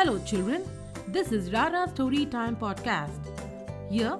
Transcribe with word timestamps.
Hello, 0.00 0.18
children. 0.20 0.62
This 1.08 1.30
is 1.30 1.52
Rara 1.52 1.86
Story 1.92 2.24
Time 2.24 2.56
Podcast. 2.56 3.26
Here, 3.90 4.18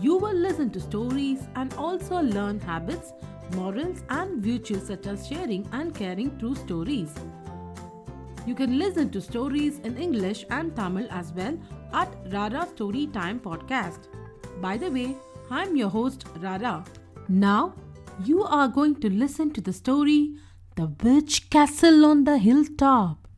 you 0.00 0.16
will 0.16 0.34
listen 0.34 0.70
to 0.70 0.80
stories 0.80 1.42
and 1.54 1.72
also 1.74 2.20
learn 2.20 2.58
habits, 2.58 3.12
morals, 3.54 4.02
and 4.08 4.42
virtues 4.42 4.88
such 4.88 5.06
as 5.06 5.28
sharing 5.28 5.68
and 5.70 5.94
caring 5.94 6.36
through 6.40 6.56
stories. 6.56 7.14
You 8.44 8.56
can 8.56 8.76
listen 8.76 9.10
to 9.10 9.20
stories 9.20 9.78
in 9.84 9.96
English 9.96 10.46
and 10.50 10.74
Tamil 10.74 11.06
as 11.10 11.32
well 11.32 11.56
at 11.92 12.12
Rara 12.32 12.66
Story 12.74 13.06
Time 13.06 13.38
Podcast. 13.38 14.08
By 14.60 14.76
the 14.78 14.90
way, 14.90 15.14
I'm 15.48 15.76
your 15.76 15.90
host 15.90 16.24
Rara. 16.40 16.84
Now, 17.28 17.74
you 18.24 18.42
are 18.42 18.66
going 18.66 18.96
to 18.96 19.08
listen 19.08 19.52
to 19.52 19.60
the 19.60 19.72
story 19.72 20.34
The 20.74 20.90
Witch 21.04 21.50
Castle 21.50 22.04
on 22.04 22.24
the 22.24 22.36
Hilltop. 22.38 23.28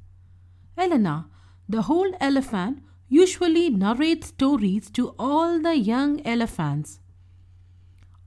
Helena, 0.79 1.27
the 1.69 1.83
whole 1.83 2.13
elephant, 2.21 2.83
usually 3.09 3.69
narrates 3.71 4.29
stories 4.29 4.91
to 4.91 5.15
all 5.19 5.61
the 5.61 5.77
young 5.77 6.21
elephants. 6.27 6.99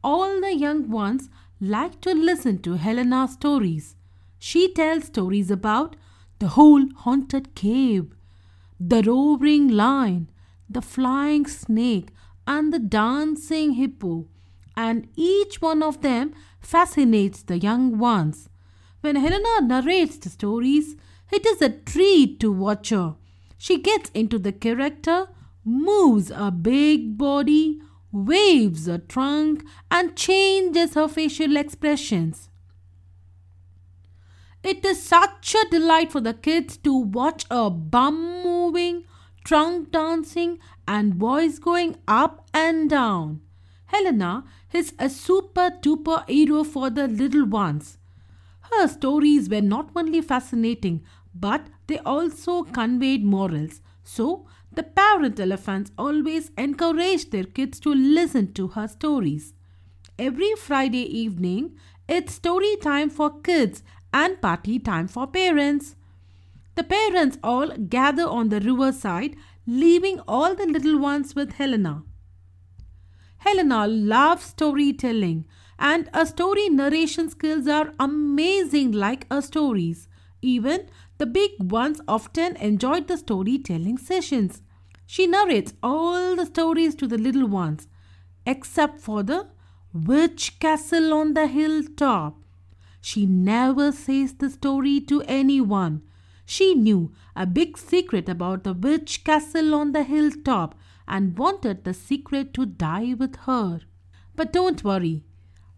All 0.03 0.39
the 0.41 0.55
young 0.55 0.89
ones 0.89 1.29
like 1.59 2.01
to 2.01 2.13
listen 2.13 2.59
to 2.59 2.73
Helena's 2.73 3.33
stories. 3.33 3.95
She 4.37 4.71
tells 4.71 5.05
stories 5.05 5.49
about 5.49 5.95
the 6.39 6.49
whole 6.49 6.85
haunted 6.97 7.55
cave, 7.55 8.13
the 8.79 9.01
roaring 9.01 9.69
lion, 9.69 10.29
the 10.69 10.81
flying 10.81 11.47
snake, 11.47 12.09
and 12.45 12.71
the 12.71 12.79
dancing 12.79 13.73
hippo, 13.73 14.27
and 14.75 15.07
each 15.15 15.61
one 15.61 15.81
of 15.81 16.01
them 16.01 16.33
fascinates 16.59 17.41
the 17.41 17.57
young 17.57 17.97
ones. 17.97 18.49
When 19.01 19.15
Helena 19.15 19.61
narrates 19.61 20.17
the 20.17 20.29
stories, 20.29 20.95
it 21.31 21.45
is 21.45 21.61
a 21.61 21.69
treat 21.69 22.39
to 22.41 22.51
watch 22.51 22.89
her. 22.89 23.15
She 23.65 23.79
gets 23.79 24.11
into 24.11 24.37
the 24.37 24.51
character, 24.51 25.27
moves 25.63 26.29
a 26.29 26.51
big 26.51 27.17
body, 27.17 27.81
waves 28.11 28.87
a 28.87 28.99
trunk, 28.99 29.65
and 29.89 30.15
changes 30.15 30.93
her 30.93 31.07
facial 31.07 31.57
expressions. 31.57 32.51
It 34.61 34.85
is 34.85 35.01
such 35.01 35.55
a 35.55 35.67
delight 35.71 36.11
for 36.11 36.21
the 36.21 36.35
kids 36.35 36.77
to 36.83 36.95
watch 36.95 37.47
a 37.49 37.71
bum 37.71 38.43
moving, 38.43 39.05
trunk 39.43 39.89
dancing, 39.89 40.59
and 40.87 41.15
voice 41.15 41.57
going 41.57 41.95
up 42.07 42.47
and 42.53 42.87
down. 42.87 43.41
Helena 43.87 44.43
is 44.73 44.93
a 44.99 45.09
super 45.09 45.71
duper 45.81 46.23
hero 46.29 46.63
for 46.63 46.91
the 46.91 47.07
little 47.07 47.47
ones. 47.47 47.97
Her 48.71 48.87
stories 48.87 49.49
were 49.49 49.61
not 49.61 49.89
only 49.95 50.21
fascinating, 50.21 51.03
but 51.35 51.67
they 51.87 51.99
also 51.99 52.63
conveyed 52.63 53.23
morals. 53.23 53.81
So, 54.03 54.47
the 54.71 54.83
parent 54.83 55.39
elephants 55.39 55.91
always 55.97 56.51
encouraged 56.57 57.31
their 57.31 57.43
kids 57.43 57.79
to 57.81 57.93
listen 57.93 58.53
to 58.53 58.69
her 58.69 58.87
stories. 58.87 59.53
Every 60.17 60.53
Friday 60.55 61.05
evening, 61.17 61.75
it's 62.07 62.33
story 62.33 62.77
time 62.81 63.09
for 63.09 63.41
kids 63.41 63.83
and 64.13 64.41
party 64.41 64.79
time 64.79 65.07
for 65.07 65.27
parents. 65.27 65.95
The 66.75 66.83
parents 66.83 67.37
all 67.43 67.69
gather 67.89 68.27
on 68.27 68.49
the 68.49 68.59
riverside, 68.59 69.35
leaving 69.65 70.19
all 70.27 70.55
the 70.55 70.65
little 70.65 70.99
ones 70.99 71.35
with 71.35 71.53
Helena. 71.53 72.03
Helena 73.37 73.87
loves 73.87 74.45
storytelling, 74.45 75.45
and 75.77 76.09
her 76.13 76.25
story 76.25 76.69
narration 76.69 77.29
skills 77.29 77.67
are 77.67 77.93
amazing 77.99 78.91
like 78.91 79.31
her 79.31 79.41
stories. 79.41 80.07
Even 80.41 80.87
the 81.17 81.25
big 81.25 81.51
ones 81.59 82.01
often 82.07 82.55
enjoyed 82.57 83.07
the 83.07 83.17
storytelling 83.17 83.97
sessions. 83.97 84.61
She 85.05 85.27
narrates 85.27 85.73
all 85.81 86.35
the 86.35 86.45
stories 86.45 86.95
to 86.95 87.07
the 87.07 87.17
little 87.17 87.47
ones, 87.47 87.87
except 88.45 88.99
for 88.99 89.23
the 89.23 89.47
witch 89.93 90.59
castle 90.59 91.13
on 91.13 91.33
the 91.33 91.47
hilltop. 91.47 92.37
She 93.01 93.25
never 93.25 93.91
says 93.91 94.33
the 94.33 94.49
story 94.49 94.99
to 95.01 95.21
anyone. 95.23 96.01
She 96.45 96.75
knew 96.75 97.13
a 97.35 97.45
big 97.45 97.77
secret 97.77 98.27
about 98.27 98.63
the 98.63 98.73
witch 98.73 99.23
castle 99.23 99.73
on 99.73 99.91
the 99.93 100.03
hilltop 100.03 100.75
and 101.07 101.37
wanted 101.37 101.83
the 101.83 101.93
secret 101.93 102.53
to 102.55 102.65
die 102.65 103.13
with 103.17 103.35
her. 103.47 103.81
But 104.35 104.51
don't 104.51 104.83
worry. 104.83 105.23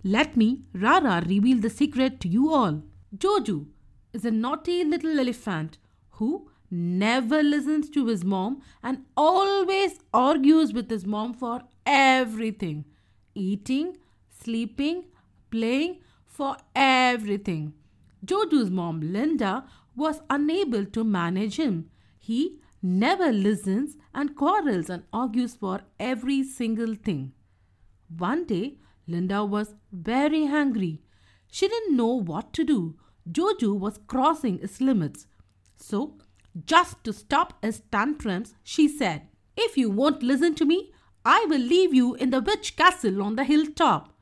Let 0.04 0.38
me, 0.38 0.62
Rara, 0.74 1.24
reveal 1.28 1.60
the 1.60 1.70
secret 1.70 2.20
to 2.22 2.28
you 2.28 2.52
all. 2.54 2.84
Jojo 3.16 3.68
is 4.18 4.26
a 4.26 4.32
naughty 4.32 4.84
little 4.84 5.20
elephant 5.24 5.78
who 6.20 6.30
never 6.70 7.42
listens 7.44 7.90
to 7.96 8.06
his 8.08 8.24
mom 8.36 8.62
and 8.84 9.06
always 9.16 10.00
argues 10.14 10.74
with 10.74 10.90
his 10.90 11.06
mom 11.16 11.34
for 11.34 11.62
everything 11.86 12.86
eating, 13.36 13.96
sleeping, 14.44 15.04
playing, 15.52 15.98
for 16.26 16.58
everything. 16.76 17.74
Jojo's 18.26 18.70
mom, 18.70 19.00
Linda, 19.02 19.66
was 19.96 20.22
unable 20.30 20.86
to 20.86 21.04
manage 21.04 21.58
him. 21.58 21.90
He 22.18 22.60
never 22.82 23.32
listens 23.32 23.96
and 24.14 24.36
quarrels 24.36 24.90
and 24.90 25.04
argues 25.14 25.56
for 25.56 25.82
every 26.00 26.44
single 26.44 26.96
thing. 26.96 27.34
One 28.18 28.46
day, 28.46 28.78
Linda 29.08 29.46
was 29.46 29.76
very 29.92 30.48
hungry. 30.48 31.02
She 31.52 31.68
didn't 31.68 31.96
know 31.96 32.20
what 32.32 32.54
to 32.54 32.64
do. 32.64 32.96
Jojo 33.32 33.78
was 33.78 34.00
crossing 34.08 34.60
his 34.60 34.82
limits. 34.82 35.28
So, 35.76 36.18
just 36.66 37.04
to 37.04 37.14
stop 37.14 37.54
his 37.64 37.82
tantrums, 37.92 38.56
she 38.64 38.88
said, 38.88 39.28
If 39.56 39.78
you 39.78 39.90
won't 39.90 40.24
listen 40.24 40.56
to 40.56 40.66
me, 40.66 40.92
I 41.26 41.46
will 41.50 41.60
leave 41.60 41.94
you 41.94 42.16
in 42.16 42.30
the 42.30 42.42
witch 42.42 42.76
castle 42.76 43.22
on 43.22 43.36
the 43.36 43.44
hilltop. 43.44 44.14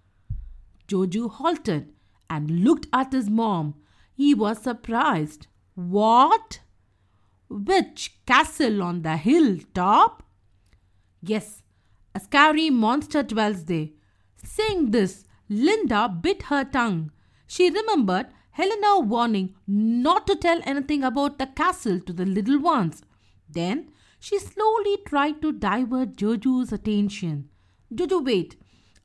Jojo 0.87 1.29
halted 1.29 1.93
and 2.29 2.63
looked 2.63 2.87
at 2.91 3.13
his 3.13 3.29
mom. 3.29 3.75
He 4.13 4.33
was 4.33 4.59
surprised. 4.59 5.47
What? 5.75 6.61
Which 7.49 8.19
castle 8.25 8.81
on 8.81 9.03
the 9.03 9.17
hilltop? 9.17 10.23
Yes, 11.21 11.61
a 12.13 12.19
scary 12.19 12.69
monster 12.69 13.23
dwells 13.23 13.65
there. 13.65 13.89
Saying 14.43 14.91
this, 14.91 15.25
Linda 15.49 16.09
bit 16.09 16.43
her 16.43 16.63
tongue. 16.63 17.11
She 17.47 17.69
remembered 17.69 18.27
Helena 18.57 18.99
warning 19.01 19.53
not 19.67 20.25
to 20.27 20.35
tell 20.37 20.61
anything 20.63 21.03
about 21.03 21.39
the 21.39 21.47
castle 21.47 21.99
to 21.99 22.13
the 22.13 22.25
little 22.25 22.57
ones. 22.57 23.01
Then 23.49 23.91
she 24.17 24.39
slowly 24.39 24.95
tried 25.05 25.41
to 25.41 25.51
divert 25.51 26.15
Jojo's 26.15 26.71
attention. 26.71 27.49
Jojo, 27.93 28.23
wait. 28.23 28.55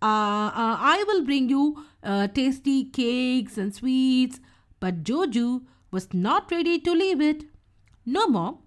Uh, 0.01 0.53
uh, 0.55 0.77
I 0.93 1.05
will 1.09 1.25
bring 1.25 1.49
you 1.49 1.85
uh, 2.05 2.29
tasty 2.29 2.85
cakes 2.85 3.59
and 3.59 3.75
sweets. 3.75 4.39
But 4.79 5.03
Jojo 5.03 5.63
was 5.91 6.15
not 6.15 6.53
ready 6.53 6.79
to 6.79 6.93
leave 6.93 7.21
it. 7.21 7.43
No, 8.07 8.29
Mom. 8.29 8.59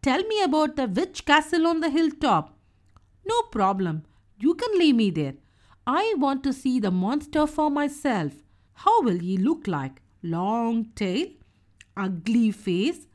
Tell 0.00 0.22
me 0.22 0.42
about 0.42 0.76
the 0.76 0.86
witch 0.86 1.26
castle 1.26 1.66
on 1.66 1.80
the 1.80 1.90
hilltop. 1.90 2.56
No 3.26 3.42
problem. 3.52 4.04
You 4.38 4.54
can 4.54 4.78
leave 4.78 4.96
me 4.96 5.10
there. 5.10 5.34
I 5.86 6.14
want 6.16 6.42
to 6.44 6.54
see 6.54 6.80
the 6.80 6.90
monster 6.90 7.46
for 7.46 7.70
myself. 7.70 8.32
How 8.72 9.02
will 9.02 9.18
he 9.18 9.36
look 9.36 9.66
like? 9.66 10.00
Long 10.22 10.86
tail? 10.94 11.28
Ugly 11.96 12.50
face? 12.52 13.06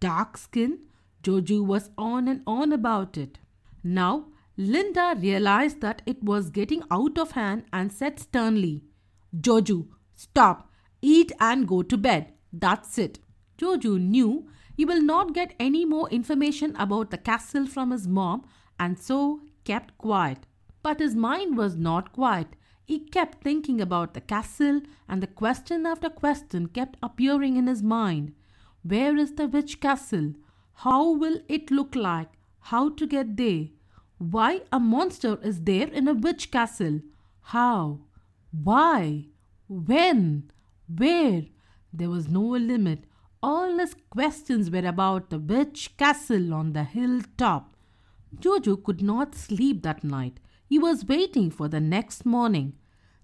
Dark 0.00 0.36
skin? 0.36 0.80
Jojo 1.22 1.64
was 1.64 1.90
on 1.98 2.28
and 2.28 2.42
on 2.46 2.72
about 2.72 3.16
it. 3.16 3.38
Now, 3.82 4.26
Linda 4.56 5.14
realized 5.16 5.80
that 5.80 6.02
it 6.04 6.22
was 6.22 6.50
getting 6.50 6.82
out 6.90 7.18
of 7.18 7.32
hand 7.32 7.64
and 7.72 7.92
said 7.92 8.18
sternly, 8.18 8.82
Jojo, 9.36 9.86
stop, 10.14 10.70
eat 11.00 11.30
and 11.38 11.68
go 11.68 11.82
to 11.82 11.96
bed. 11.96 12.32
That's 12.52 12.98
it. 12.98 13.20
Jojo 13.56 14.00
knew 14.00 14.48
he 14.76 14.84
will 14.84 15.02
not 15.02 15.34
get 15.34 15.54
any 15.60 15.84
more 15.84 16.08
information 16.10 16.74
about 16.76 17.10
the 17.10 17.18
castle 17.18 17.66
from 17.66 17.90
his 17.90 18.08
mom 18.08 18.44
and 18.80 18.98
so 18.98 19.40
kept 19.64 19.96
quiet. 19.98 20.46
But 20.82 21.00
his 21.00 21.14
mind 21.14 21.56
was 21.56 21.76
not 21.76 22.12
quiet. 22.12 22.54
He 22.88 23.00
kept 23.00 23.42
thinking 23.44 23.82
about 23.82 24.14
the 24.14 24.22
castle 24.22 24.80
and 25.06 25.22
the 25.22 25.26
question 25.26 25.84
after 25.84 26.08
question 26.08 26.68
kept 26.68 26.96
appearing 27.02 27.58
in 27.58 27.66
his 27.66 27.82
mind. 27.82 28.32
Where 28.82 29.14
is 29.14 29.34
the 29.34 29.46
witch 29.46 29.78
castle? 29.78 30.32
How 30.72 31.10
will 31.10 31.40
it 31.48 31.70
look 31.70 31.94
like? 31.94 32.30
How 32.60 32.88
to 32.88 33.06
get 33.06 33.36
there? 33.36 33.66
Why 34.16 34.62
a 34.72 34.80
monster 34.80 35.38
is 35.42 35.64
there 35.64 35.88
in 35.88 36.08
a 36.08 36.14
witch 36.14 36.50
castle? 36.50 37.02
How? 37.42 37.98
Why? 38.52 39.26
When? 39.68 40.50
Where? 40.88 41.42
There 41.92 42.08
was 42.08 42.26
no 42.28 42.40
limit. 42.40 43.04
All 43.42 43.76
his 43.76 43.96
questions 44.08 44.70
were 44.70 44.86
about 44.86 45.28
the 45.28 45.38
witch 45.38 45.94
castle 45.98 46.54
on 46.54 46.72
the 46.72 46.84
hilltop. 46.84 47.76
Jojo 48.34 48.82
could 48.82 49.02
not 49.02 49.34
sleep 49.34 49.82
that 49.82 50.02
night. 50.02 50.40
He 50.68 50.78
was 50.78 51.06
waiting 51.06 51.50
for 51.50 51.66
the 51.66 51.80
next 51.80 52.26
morning. 52.26 52.74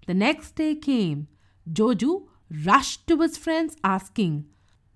The 0.07 0.15
next 0.15 0.55
day 0.55 0.73
came. 0.75 1.27
Jojo 1.71 2.23
rushed 2.65 3.05
to 3.07 3.21
his 3.21 3.37
friends 3.37 3.75
asking, 3.83 4.45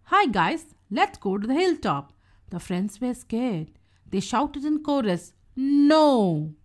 Hi 0.04 0.26
guys, 0.26 0.74
let's 0.90 1.20
go 1.20 1.38
to 1.38 1.48
the 1.48 1.54
hilltop. 1.54 2.12
The 2.50 2.60
friends 2.60 3.00
were 3.00 3.14
scared. 3.14 3.72
They 4.10 4.20
shouted 4.20 4.66
in 4.66 4.84
chorus, 4.84 5.34
No! 5.56 6.56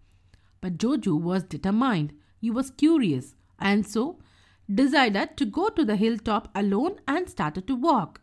But 0.62 0.78
Jojo 0.78 1.20
was 1.20 1.42
determined. 1.44 2.14
He 2.40 2.50
was 2.50 2.70
curious 2.70 3.34
and 3.58 3.86
so 3.86 4.18
decided 4.72 5.36
to 5.36 5.44
go 5.44 5.68
to 5.68 5.84
the 5.84 5.96
hilltop 5.96 6.48
alone 6.54 6.96
and 7.06 7.28
started 7.28 7.66
to 7.66 7.74
walk. 7.74 8.22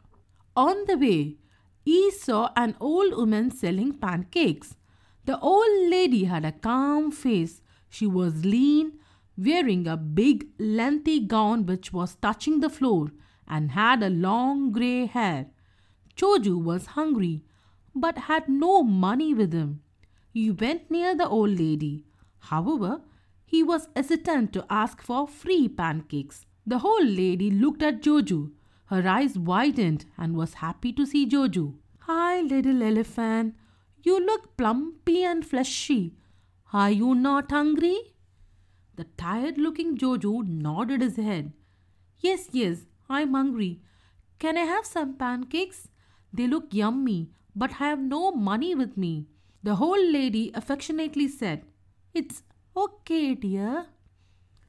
On 0.56 0.86
the 0.88 0.98
way, 0.98 1.38
he 1.84 2.10
saw 2.12 2.50
an 2.56 2.75
old 2.80 3.16
woman 3.16 3.52
selling 3.52 3.94
pancakes. 3.94 4.75
The 5.26 5.40
old 5.40 5.90
lady 5.90 6.24
had 6.26 6.46
a 6.46 6.52
calm 6.52 7.12
face. 7.12 7.62
She 7.90 8.08
was 8.08 8.46
lean, 8.46 8.94
wearing 9.38 9.88
a 9.88 9.98
big, 9.98 10.48
lengthy 10.60 11.20
gown 11.20 11.66
which 11.66 11.94
was 11.94 12.16
touching 12.16 12.60
the 12.60 12.70
floor, 12.70 13.12
and 13.48 13.72
had 13.72 14.02
a 14.02 14.10
long 14.10 14.72
grey 14.72 15.06
hair. 15.06 15.48
Jojo 16.16 16.62
was 16.62 16.88
hungry, 16.98 17.44
but 17.94 18.18
had 18.30 18.48
no 18.48 18.84
money 18.84 19.34
with 19.34 19.54
him. 19.54 19.82
He 20.34 20.50
went 20.50 20.90
near 20.90 21.16
the 21.16 21.28
old 21.28 21.60
lady. 21.60 22.06
However, 22.40 23.02
he 23.46 23.64
was 23.64 23.90
hesitant 23.96 24.54
to 24.54 24.66
ask 24.70 25.02
for 25.02 25.28
free 25.28 25.68
pancakes. 25.68 26.46
The 26.66 26.80
old 26.80 27.08
lady 27.08 27.52
looked 27.52 27.84
at 27.84 28.02
Jojo. 28.02 28.52
Her 28.86 29.08
eyes 29.08 29.38
widened 29.38 30.06
and 30.18 30.36
was 30.36 30.56
happy 30.56 30.94
to 30.94 31.06
see 31.06 31.28
Jojo. 31.28 31.76
Hi, 32.00 32.42
little 32.42 32.82
elephant. 32.82 33.56
You 34.03 34.19
look 34.19 34.57
plumpy 34.57 35.24
and 35.24 35.45
fleshy. 35.45 36.15
Are 36.74 36.89
you 36.89 37.13
not 37.13 37.51
hungry? 37.51 38.13
The 38.95 39.03
tired 39.18 39.57
looking 39.57 39.98
Jojo 39.98 40.48
nodded 40.48 41.01
his 41.01 41.18
head. 41.18 41.53
Yes, 42.19 42.50
yes, 42.51 42.86
I'm 43.09 43.33
hungry. 43.33 43.81
Can 44.39 44.57
I 44.57 44.62
have 44.62 44.86
some 44.86 45.13
pancakes? 45.15 45.88
They 46.33 46.48
look 46.48 46.74
yummy, 46.74 47.30
but 47.56 47.71
I 47.80 47.89
have 47.89 48.00
no 48.00 48.31
money 48.31 48.74
with 48.74 48.98
me. 48.98 49.27
The 49.63 49.75
old 49.75 50.12
lady 50.12 50.51
affectionately 50.53 51.27
said, 51.27 51.65
It's 52.13 52.42
okay, 52.75 53.36
dear. 53.36 53.88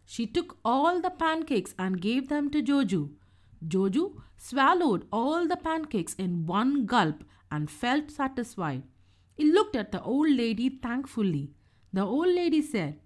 She 0.04 0.26
took 0.26 0.58
all 0.64 1.00
the 1.00 1.10
pancakes 1.10 1.74
and 1.78 2.02
gave 2.02 2.28
them 2.28 2.50
to 2.50 2.62
Jojo. 2.62 3.10
Jojo 3.66 4.22
swallowed 4.36 5.06
all 5.10 5.46
the 5.46 5.56
pancakes 5.56 6.14
in 6.14 6.46
one 6.46 6.84
gulp 6.84 7.24
and 7.50 7.70
felt 7.70 8.10
satisfied. 8.10 8.82
He 9.34 9.50
looked 9.50 9.76
at 9.76 9.92
the 9.92 10.02
old 10.02 10.30
lady 10.30 10.68
thankfully. 10.68 11.52
The 11.92 12.02
old 12.02 12.28
lady 12.28 12.62
said, 12.62 13.00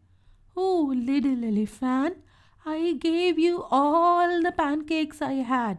Oh, 0.57 0.93
little 0.95 1.45
elephant, 1.45 2.19
I 2.65 2.95
gave 2.95 3.39
you 3.39 3.65
all 3.71 4.43
the 4.43 4.53
pancakes 4.53 5.21
I 5.23 5.35
had. 5.35 5.79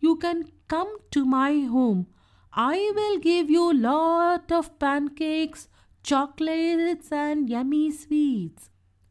You 0.00 0.16
can 0.16 0.44
come 0.68 0.96
to 1.10 1.24
my 1.24 1.60
home. 1.60 2.06
I 2.52 2.92
will 2.94 3.18
give 3.18 3.50
you 3.50 3.72
lot 3.72 4.52
of 4.52 4.78
pancakes, 4.78 5.68
chocolates 6.02 7.10
and 7.12 7.48
yummy 7.48 7.90
sweets. 7.90 8.70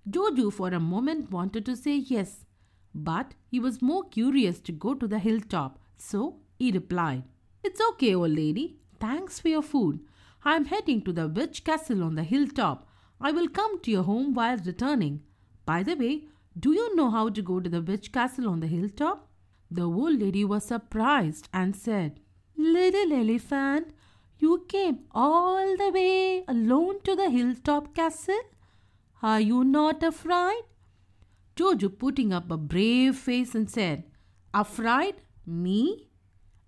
Jojo 0.10 0.52
for 0.52 0.70
a 0.70 0.80
moment 0.80 1.32
wanted 1.32 1.66
to 1.66 1.76
say 1.76 1.96
yes, 1.96 2.46
but 2.94 3.34
he 3.48 3.60
was 3.60 3.82
more 3.82 4.04
curious 4.04 4.60
to 4.62 4.72
go 4.72 4.94
to 4.94 5.08
the 5.08 5.20
hilltop, 5.20 5.80
so 5.98 6.40
he 6.58 6.72
replied, 6.72 7.24
It's 7.64 7.82
okay, 7.92 8.16
old 8.16 8.32
lady. 8.32 8.78
Thanks 9.00 9.40
for 9.40 9.48
your 9.48 9.62
food. 9.62 10.00
I 10.44 10.56
am 10.56 10.66
heading 10.66 11.04
to 11.04 11.14
the 11.14 11.28
witch 11.28 11.64
castle 11.64 12.04
on 12.04 12.16
the 12.16 12.24
hilltop. 12.24 12.88
I 13.20 13.32
will 13.32 13.48
come 13.48 13.80
to 13.82 13.92
your 13.92 14.04
home 14.04 14.34
while 14.34 14.58
returning. 14.58 15.22
By 15.66 15.84
the 15.84 15.96
way, 15.96 16.24
do 16.60 16.74
you 16.74 16.96
know 16.96 17.12
how 17.12 17.30
to 17.30 17.42
go 17.42 17.60
to 17.60 17.70
the 17.70 17.82
witch 17.82 18.12
castle 18.12 18.50
on 18.50 18.60
the 18.60 18.68
hilltop? 18.68 19.30
The 19.70 19.84
old 19.84 20.20
lady 20.20 20.44
was 20.44 20.66
surprised 20.66 21.48
and 21.54 21.76
said, 21.76 22.20
Little 22.58 23.14
elephant, 23.14 23.94
you 24.40 24.66
came 24.68 25.00
all 25.12 25.78
the 25.78 25.92
way 25.92 26.44
alone 26.48 27.02
to 27.04 27.16
the 27.16 27.30
hilltop 27.30 27.94
castle? 27.96 28.42
Are 29.22 29.40
you 29.40 29.64
not 29.64 30.02
afraid? 30.02 30.64
Jojo 31.56 31.98
putting 31.98 32.34
up 32.34 32.50
a 32.50 32.58
brave 32.58 33.16
face 33.16 33.54
and 33.54 33.70
said, 33.70 34.06
Afraid? 34.54 35.16
Me? 35.46 36.10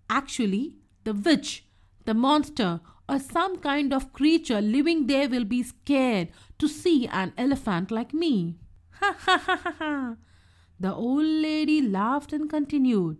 Actually, 0.09 0.77
the 1.03 1.13
witch, 1.13 1.65
the 2.05 2.13
monster, 2.13 2.81
or 3.07 3.19
some 3.19 3.57
kind 3.57 3.93
of 3.93 4.13
creature 4.13 4.61
living 4.61 5.07
there 5.07 5.29
will 5.29 5.45
be 5.45 5.63
scared 5.63 6.29
to 6.59 6.67
see 6.67 7.07
an 7.07 7.33
elephant 7.37 7.91
like 7.91 8.13
me. 8.13 8.57
Ha 8.99 9.15
ha 9.17 9.37
ha 9.37 9.57
ha 9.63 9.75
ha. 9.79 10.15
The 10.79 10.93
old 10.93 11.25
lady 11.25 11.81
laughed 11.81 12.33
and 12.33 12.49
continued, 12.49 13.17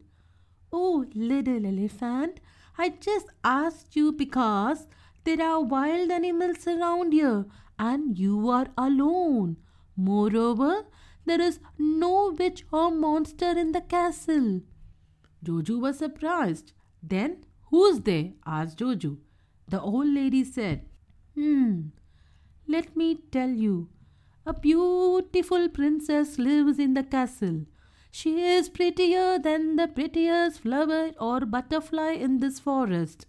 Oh, 0.72 1.06
little 1.14 1.66
elephant, 1.66 2.40
I 2.78 2.90
just 2.90 3.28
asked 3.44 3.96
you 3.96 4.12
because 4.12 4.88
there 5.24 5.42
are 5.42 5.62
wild 5.62 6.12
animals 6.12 6.68
around 6.68 7.14
here 7.14 7.46
and 7.78 8.18
you 8.18 8.50
are 8.50 8.68
alone. 8.78 9.58
Moreover, 9.96 10.86
there 11.26 11.40
is 11.40 11.60
no 11.78 12.36
witch 12.38 12.66
or 12.72 12.92
monster 12.92 13.52
in 13.58 13.72
the 13.72 13.82
castle. 13.82 14.62
Jojo 15.44 15.80
was 15.80 16.00
surprised. 16.00 16.74
Then, 17.02 17.46
who's 17.74 18.00
there? 18.02 18.34
asked 18.46 18.78
Jojo. 18.78 19.18
The 19.68 19.82
old 19.82 20.08
lady 20.08 20.44
said, 20.44 20.86
Hmm, 21.36 21.88
let 22.68 22.96
me 22.96 23.16
tell 23.32 23.50
you. 23.50 23.90
A 24.46 24.54
beautiful 24.54 25.70
princess 25.70 26.38
lives 26.38 26.78
in 26.78 26.94
the 26.94 27.04
castle. 27.04 27.66
She 28.12 28.34
is 28.44 28.70
prettier 28.70 29.40
than 29.40 29.76
the 29.76 29.88
prettiest 29.88 30.60
flower 30.60 31.14
or 31.20 31.40
butterfly 31.48 32.12
in 32.12 32.40
this 32.42 32.60
forest. 32.60 33.26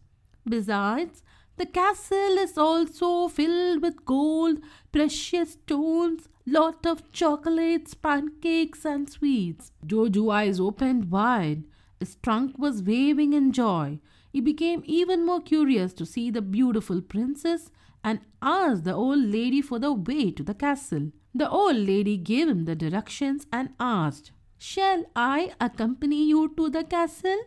Besides, 0.47 1.23
the 1.56 1.64
castle 1.64 2.37
is 2.47 2.58
also 2.58 3.29
filled 3.29 3.81
with 3.81 4.05
gold, 4.05 4.58
precious 4.93 5.52
stones, 5.52 6.29
lot 6.47 6.85
of 6.85 7.11
chocolates, 7.12 7.94
pancakes, 7.94 8.85
and 8.85 9.08
sweets. 9.08 9.73
Jojo's 9.87 10.29
eyes 10.31 10.61
opened 10.61 11.11
wide. 11.11 11.64
His 11.99 12.17
trunk 12.17 12.58
was 12.58 12.82
waving 12.82 13.32
in 13.32 13.52
joy. 13.52 14.00
He 14.35 14.41
became 14.41 14.83
even 14.85 15.25
more 15.25 15.41
curious 15.41 15.93
to 15.95 16.05
see 16.05 16.29
the 16.29 16.43
beautiful 16.43 17.01
princess 17.01 17.71
and 18.03 18.19
asked 18.43 18.83
the 18.83 18.93
old 18.93 19.21
lady 19.21 19.63
for 19.63 19.79
the 19.79 19.93
way 19.93 20.33
to 20.33 20.43
the 20.43 20.55
castle. 20.55 21.13
The 21.33 21.49
old 21.49 21.77
lady 21.77 22.17
gave 22.17 22.49
him 22.49 22.65
the 22.65 22.75
directions 22.75 23.47
and 23.53 23.69
asked, 23.79 24.33
Shall 24.59 25.05
I 25.15 25.53
accompany 25.61 26.25
you 26.25 26.53
to 26.57 26.69
the 26.69 26.83
castle? 26.83 27.45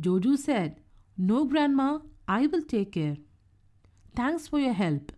Jojo 0.00 0.38
said, 0.38 0.80
No, 1.18 1.44
Grandma, 1.44 1.98
I 2.26 2.46
will 2.46 2.62
take 2.62 2.92
care. 2.92 3.18
Thanks 4.16 4.48
for 4.48 4.58
your 4.58 4.72
help. 4.72 5.12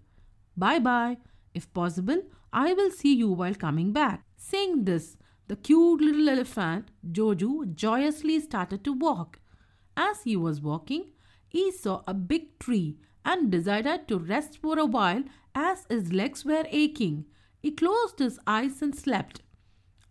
Bye 0.57 0.81
bye. 0.81 1.19
If 1.55 1.73
possible, 1.73 2.23
I 2.53 2.73
will 2.73 2.91
see 2.91 3.15
you 3.15 3.29
while 3.29 3.55
coming 3.55 3.93
back. 3.93 4.25
Saying 4.37 4.83
this, 4.87 5.17
the 5.47 5.55
cute 5.55 6.01
little 6.01 6.29
elephant, 6.29 6.91
Jojo, 7.09 7.73
joyously 7.73 8.41
started 8.41 8.83
to 8.83 8.93
walk. 8.93 9.39
As 9.97 10.23
he 10.23 10.37
was 10.37 10.61
walking, 10.61 11.13
he 11.49 11.71
saw 11.71 12.03
a 12.07 12.15
big 12.15 12.59
tree 12.59 12.99
and 13.25 13.51
decided 13.51 14.09
to 14.09 14.19
rest 14.19 14.59
for 14.59 14.79
a 14.79 14.87
while 14.87 15.23
as 15.55 15.87
his 15.89 16.13
legs 16.13 16.45
were 16.45 16.65
aching. 16.71 17.27
He 17.61 17.71
closed 17.71 18.19
his 18.19 18.39
eyes 18.47 18.83
and 18.83 18.95
slept. 18.95 19.43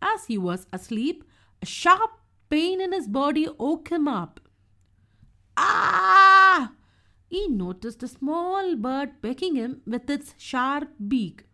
As 0.02 0.26
he 0.26 0.38
was 0.38 0.68
asleep, 0.72 1.24
a 1.62 1.66
sharp 1.66 2.12
pain 2.50 2.80
in 2.80 2.92
his 2.92 3.08
body 3.08 3.48
woke 3.58 3.90
him 3.90 4.08
up. 4.08 4.40
Ah! 5.58 6.74
He 7.28 7.48
noticed 7.48 8.04
a 8.04 8.08
small 8.08 8.76
bird 8.76 9.22
pecking 9.22 9.56
him 9.56 9.82
with 9.86 10.10
its 10.10 10.36
sharp 10.38 10.90
beak. 11.08 11.46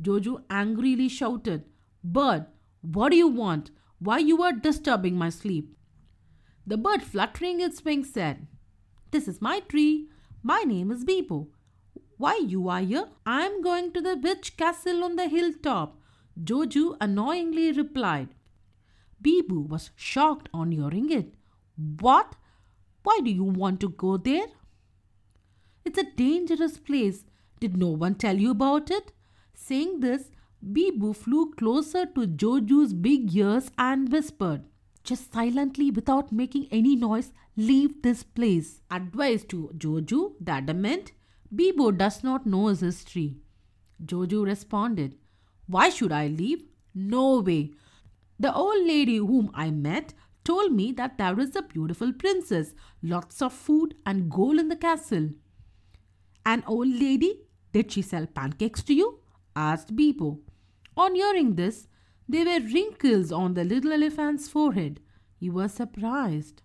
Jojo 0.00 0.42
angrily 0.50 1.08
shouted, 1.08 1.64
Bird, 2.02 2.46
what 2.80 3.10
do 3.10 3.16
you 3.16 3.28
want? 3.28 3.70
Why 3.98 4.18
you 4.18 4.42
are 4.42 4.52
disturbing 4.52 5.16
my 5.16 5.28
sleep? 5.28 5.77
The 6.68 6.76
bird 6.76 7.02
fluttering 7.02 7.62
its 7.62 7.82
wings 7.82 8.12
said, 8.12 8.46
This 9.10 9.26
is 9.26 9.40
my 9.40 9.60
tree. 9.60 10.08
My 10.42 10.64
name 10.66 10.90
is 10.90 11.02
Bibo. 11.02 11.48
Why 12.18 12.32
are 12.32 12.46
you 12.46 12.68
are 12.68 12.82
here? 12.82 13.08
I 13.24 13.46
am 13.46 13.62
going 13.62 13.90
to 13.92 14.02
the 14.02 14.16
witch 14.16 14.58
castle 14.58 15.02
on 15.02 15.16
the 15.16 15.28
hilltop. 15.28 15.98
Jojo 16.38 16.98
annoyingly 17.00 17.72
replied. 17.72 18.34
Bibo 19.22 19.60
was 19.60 19.92
shocked 19.96 20.50
on 20.52 20.72
hearing 20.72 21.10
it. 21.10 21.32
What? 22.00 22.36
Why 23.02 23.20
do 23.24 23.30
you 23.30 23.44
want 23.44 23.80
to 23.80 23.88
go 23.88 24.18
there? 24.18 24.48
It's 25.86 25.98
a 25.98 26.12
dangerous 26.16 26.76
place. 26.76 27.24
Did 27.60 27.78
no 27.78 27.88
one 27.88 28.16
tell 28.16 28.36
you 28.36 28.50
about 28.50 28.90
it? 28.90 29.12
Saying 29.54 30.00
this, 30.00 30.30
Bibo 30.70 31.14
flew 31.14 31.54
closer 31.54 32.04
to 32.04 32.26
Jojo's 32.26 32.92
big 32.92 33.34
ears 33.34 33.70
and 33.78 34.12
whispered, 34.12 34.64
just 35.08 35.32
silently 35.32 35.90
without 35.90 36.30
making 36.30 36.68
any 36.70 36.94
noise, 36.94 37.32
leave 37.56 38.02
this 38.02 38.22
place. 38.22 38.82
Advice 38.90 39.42
to 39.44 39.70
Jojo, 39.78 40.34
the 40.38 40.52
adamant, 40.52 41.12
Bibo 41.54 41.92
does 41.92 42.22
not 42.22 42.44
know 42.44 42.66
his 42.66 42.80
history. 42.80 43.38
Jojo 44.04 44.44
responded, 44.44 45.14
Why 45.66 45.88
should 45.88 46.12
I 46.12 46.26
leave? 46.26 46.64
No 46.94 47.40
way. 47.40 47.72
The 48.38 48.54
old 48.54 48.86
lady 48.86 49.16
whom 49.16 49.50
I 49.54 49.70
met 49.70 50.12
told 50.44 50.72
me 50.72 50.92
that 50.92 51.16
there 51.16 51.40
is 51.40 51.56
a 51.56 51.62
beautiful 51.62 52.12
princess, 52.12 52.74
lots 53.02 53.40
of 53.40 53.52
food 53.52 53.94
and 54.04 54.30
gold 54.30 54.58
in 54.58 54.68
the 54.68 54.76
castle. 54.76 55.30
An 56.44 56.62
old 56.66 56.88
lady? 56.88 57.40
Did 57.72 57.92
she 57.92 58.02
sell 58.02 58.26
pancakes 58.26 58.82
to 58.84 58.94
you? 58.94 59.20
asked 59.56 59.96
Bibo. 59.96 60.40
On 60.96 61.14
hearing 61.14 61.54
this, 61.54 61.88
there 62.28 62.44
were 62.44 62.66
wrinkles 62.66 63.32
on 63.32 63.54
the 63.54 63.64
little 63.64 63.92
elephant's 63.92 64.48
forehead. 64.48 65.00
He 65.36 65.48
was 65.48 65.72
surprised. 65.72 66.62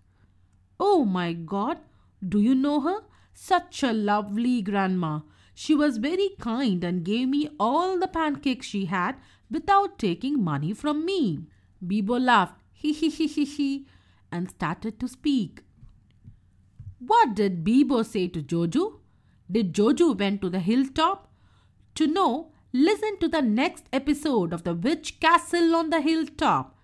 Oh 0.78 1.04
my 1.04 1.32
God! 1.32 1.78
Do 2.26 2.40
you 2.40 2.54
know 2.54 2.80
her? 2.80 3.00
Such 3.32 3.82
a 3.82 3.92
lovely 3.92 4.60
grandma. 4.62 5.20
She 5.54 5.74
was 5.74 5.98
very 5.98 6.30
kind 6.38 6.82
and 6.84 7.04
gave 7.04 7.28
me 7.28 7.48
all 7.58 7.98
the 7.98 8.08
pancakes 8.08 8.66
she 8.66 8.86
had 8.86 9.16
without 9.50 9.98
taking 9.98 10.42
money 10.42 10.72
from 10.72 11.04
me. 11.04 11.46
Bibo 11.86 12.18
laughed, 12.18 12.60
he 12.72 12.92
he 12.92 13.08
he 13.08 13.26
he 13.26 13.44
he, 13.44 13.86
and 14.32 14.50
started 14.50 14.98
to 15.00 15.08
speak. 15.08 15.62
What 16.98 17.34
did 17.34 17.64
Bibo 17.64 18.02
say 18.02 18.28
to 18.28 18.42
Jojo? 18.42 19.00
Did 19.50 19.74
Jojo 19.74 20.18
went 20.18 20.40
to 20.42 20.50
the 20.50 20.60
hilltop? 20.60 21.30
To 21.96 22.06
know, 22.06 22.52
listen 22.74 23.16
to 23.20 23.28
the 23.28 23.40
next 23.40 23.84
episode 23.92 24.52
of 24.52 24.64
The 24.64 24.74
Witch 24.74 25.20
Castle 25.20 25.76
on 25.76 25.90
the 25.90 26.00
Hilltop. 26.00 26.74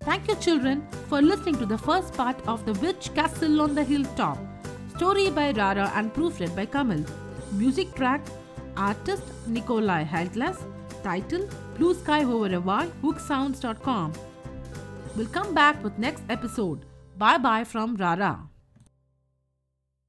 Thank 0.00 0.26
you, 0.26 0.34
children, 0.34 0.84
for 1.06 1.22
listening 1.22 1.56
to 1.58 1.66
the 1.66 1.78
first 1.78 2.12
part 2.14 2.36
of 2.48 2.66
The 2.66 2.72
Witch 2.84 3.14
Castle 3.14 3.60
on 3.60 3.76
the 3.76 3.84
Hilltop. 3.84 4.36
Story 4.96 5.30
by 5.30 5.52
Rara 5.52 5.92
and 5.94 6.12
proofread 6.12 6.56
by 6.56 6.66
Kamal. 6.66 7.04
Music 7.52 7.94
track 7.94 8.20
Artist 8.76 9.22
Nikolai 9.46 10.02
Heidlas. 10.04 10.58
Title 11.04 11.48
Blue 11.76 11.94
Sky 11.94 12.24
Over 12.24 12.52
a 12.56 12.60
Y, 12.60 12.88
hooksounds.com. 13.02 14.12
We'll 15.14 15.28
come 15.28 15.54
back 15.54 15.82
with 15.84 15.96
next 15.98 16.24
episode. 16.28 16.84
Bye 17.16 17.38
bye 17.38 17.62
from 17.62 17.94
Rara. 17.94 18.48